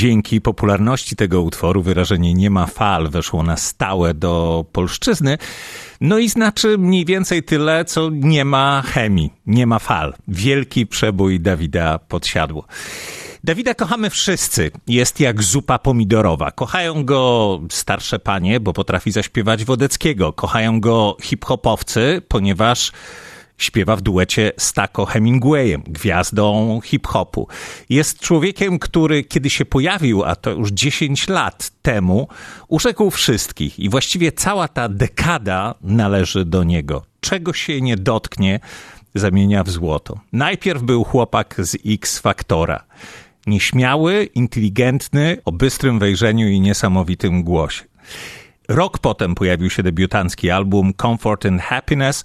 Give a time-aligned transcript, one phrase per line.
[0.00, 5.38] Dzięki popularności tego utworu wyrażenie nie ma fal weszło na stałe do polszczyzny.
[6.00, 10.14] No i znaczy mniej więcej tyle, co nie ma chemii, nie ma fal.
[10.28, 12.64] Wielki przebój Dawida Podsiadło.
[13.44, 14.70] Dawida kochamy wszyscy.
[14.86, 16.50] Jest jak zupa pomidorowa.
[16.50, 20.32] Kochają go starsze panie, bo potrafi zaśpiewać Wodeckiego.
[20.32, 22.92] Kochają go hip-hopowcy, ponieważ
[23.60, 27.48] Śpiewa w duecie z Taco Hemingwayem, gwiazdą hip-hopu.
[27.88, 32.28] Jest człowiekiem, który kiedy się pojawił, a to już 10 lat temu,
[32.68, 37.02] urzekł wszystkich i właściwie cała ta dekada należy do niego.
[37.20, 38.60] Czego się nie dotknie,
[39.14, 40.20] zamienia w złoto.
[40.32, 42.84] Najpierw był chłopak z X-Faktora.
[43.46, 47.84] Nieśmiały, inteligentny, o bystrym wejrzeniu i niesamowitym głosie.
[48.68, 52.24] Rok potem pojawił się debiutancki album Comfort and Happiness,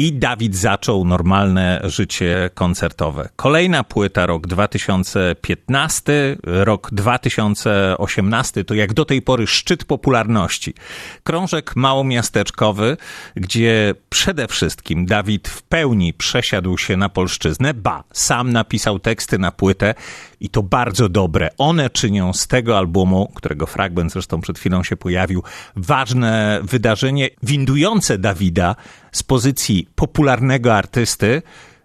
[0.00, 3.28] i Dawid zaczął normalne życie koncertowe.
[3.36, 10.74] Kolejna płyta, rok 2015, rok 2018 to jak do tej pory szczyt popularności.
[11.22, 12.96] Krążek małomiasteczkowy,
[13.34, 19.52] gdzie przede wszystkim Dawid w pełni przesiadł się na polszczyznę, ba, sam napisał teksty na
[19.52, 19.94] płytę
[20.40, 21.50] i to bardzo dobre.
[21.58, 25.42] One czynią z tego albumu, którego fragment zresztą przed chwilą się pojawił,
[25.76, 28.76] ważne wydarzenie windujące Dawida
[29.12, 31.42] z pozycji popularnego artysty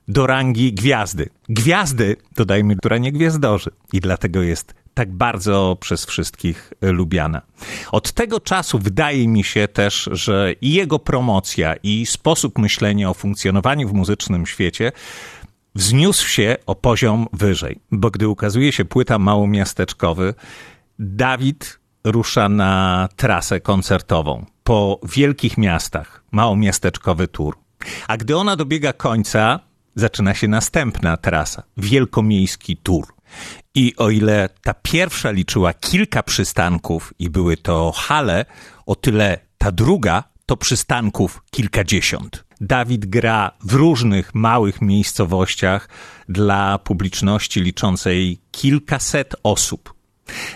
[0.07, 1.29] do rangi gwiazdy.
[1.49, 3.71] Gwiazdy, dodajmy, która nie gwiazdorzy.
[3.93, 7.41] I dlatego jest tak bardzo przez wszystkich lubiana.
[7.91, 13.13] Od tego czasu wydaje mi się też, że i jego promocja, i sposób myślenia o
[13.13, 14.91] funkcjonowaniu w muzycznym świecie
[15.75, 20.33] wzniósł się o poziom wyżej, bo gdy ukazuje się płyta małomiasteczkowy,
[20.99, 27.64] Dawid rusza na trasę koncertową po wielkich miastach, małomiasteczkowy tour.
[28.07, 29.59] A gdy ona dobiega końca,
[29.95, 33.05] zaczyna się następna trasa, wielkomiejski tour.
[33.75, 38.45] I o ile ta pierwsza liczyła kilka przystanków i były to hale,
[38.85, 42.45] o tyle ta druga to przystanków kilkadziesiąt.
[42.61, 45.89] Dawid gra w różnych małych miejscowościach
[46.29, 49.94] dla publiczności liczącej kilkaset osób.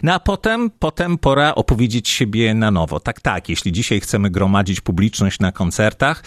[0.03, 2.99] No a potem, potem pora opowiedzieć siebie na nowo.
[2.99, 6.23] Tak, tak, jeśli dzisiaj chcemy gromadzić publiczność na koncertach,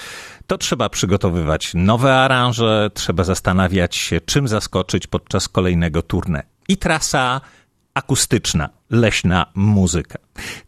[0.46, 6.42] to trzeba przygotowywać nowe aranże, trzeba zastanawiać się, czym zaskoczyć podczas kolejnego tournée.
[6.68, 7.40] I trasa
[7.94, 10.18] akustyczna, leśna muzyka.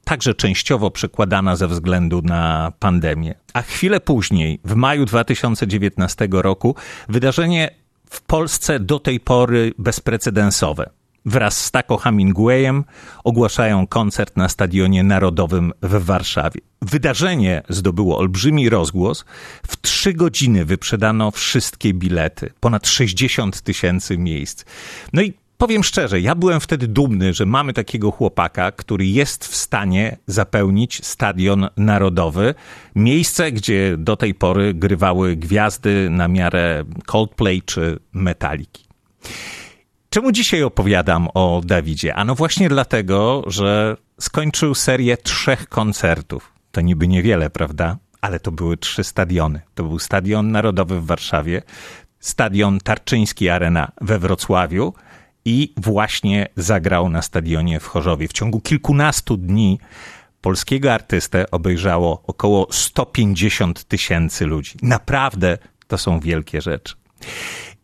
[0.05, 3.35] Także częściowo przekładana ze względu na pandemię.
[3.53, 6.75] A chwilę później, w maju 2019 roku,
[7.09, 7.71] wydarzenie
[8.11, 10.91] w Polsce do tej pory bezprecedensowe.
[11.27, 12.85] Wraz z Taco Hemingwayem
[13.25, 16.61] ogłaszają koncert na Stadionie Narodowym w Warszawie.
[16.83, 19.25] Wydarzenie zdobyło olbrzymi rozgłos.
[19.67, 22.53] W trzy godziny wyprzedano wszystkie bilety.
[22.61, 24.65] Ponad 60 tysięcy miejsc.
[25.13, 29.57] No i Powiem szczerze, ja byłem wtedy dumny, że mamy takiego chłopaka, który jest w
[29.57, 32.55] stanie zapełnić stadion narodowy,
[32.95, 38.85] miejsce, gdzie do tej pory grywały gwiazdy na miarę Coldplay czy Metaliki.
[40.15, 42.15] Czemu dzisiaj opowiadam o Dawidzie?
[42.15, 46.53] Ano właśnie dlatego, że skończył serię trzech koncertów.
[46.73, 47.97] To niby niewiele, prawda?
[48.21, 49.61] Ale to były trzy stadiony.
[49.75, 51.63] To był Stadion Narodowy w Warszawie,
[52.21, 54.95] Stadion Tarczyński Arena we Wrocławiu
[55.45, 58.29] i właśnie zagrał na stadionie w Chorzowie.
[58.29, 59.79] W ciągu kilkunastu dni
[60.41, 64.73] polskiego artystę obejrzało około 150 tysięcy ludzi.
[64.83, 65.59] Naprawdę
[65.89, 66.95] to są wielkie rzeczy.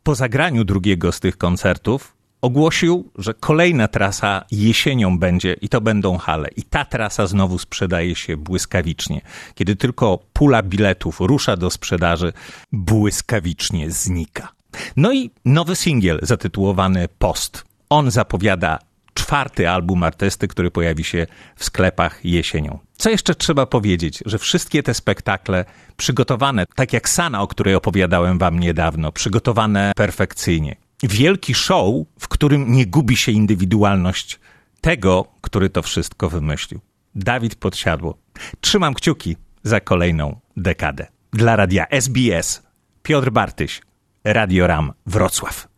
[0.02, 6.18] Po zagraniu drugiego z tych koncertów ogłosił, że kolejna trasa jesienią będzie i to będą
[6.18, 6.48] hale.
[6.56, 9.20] I ta trasa znowu sprzedaje się błyskawicznie.
[9.54, 12.32] Kiedy tylko pula biletów rusza do sprzedaży,
[12.72, 14.48] błyskawicznie znika.
[14.96, 17.64] No i nowy singiel zatytułowany Post.
[17.90, 18.78] On zapowiada
[19.14, 21.26] czwarty album artysty, który pojawi się
[21.56, 22.78] w sklepach jesienią.
[22.96, 25.64] Co jeszcze trzeba powiedzieć, że wszystkie te spektakle
[25.96, 30.76] przygotowane, tak jak Sana, o której opowiadałem wam niedawno, przygotowane perfekcyjnie.
[31.02, 34.40] Wielki show, w którym nie gubi się indywidualność
[34.80, 36.80] tego, który to wszystko wymyślił.
[37.14, 38.18] Dawid Podsiadło.
[38.60, 41.06] Trzymam kciuki za kolejną dekadę.
[41.32, 42.62] Dla radia SBS
[43.02, 43.82] Piotr Bartyś,
[44.24, 45.68] Radio Ram Wrocław.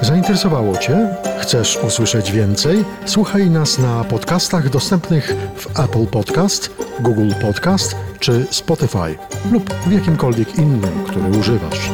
[0.00, 1.16] Zainteresowało Cię?
[1.40, 2.84] Chcesz usłyszeć więcej?
[3.06, 9.18] Słuchaj nas na podcastach dostępnych w Apple Podcast, Google Podcast czy Spotify
[9.52, 11.90] lub w jakimkolwiek innym, który używasz.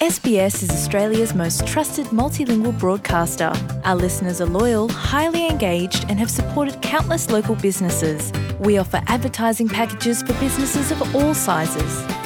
[0.00, 3.52] SBS is Australia's most trusted multilingual broadcaster.
[3.84, 8.32] Our listeners are loyal, highly engaged, and have supported countless local businesses.
[8.60, 12.25] We offer advertising packages for businesses of all sizes.